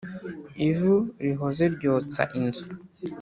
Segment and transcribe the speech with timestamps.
[0.69, 2.65] Ivu rihoze ryotsa inzu.